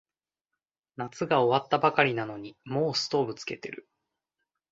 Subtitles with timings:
[0.95, 3.87] 夏が終わったばかりなのにもうストーブつけてる